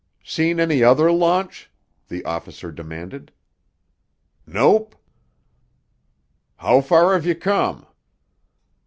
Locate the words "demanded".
2.71-3.31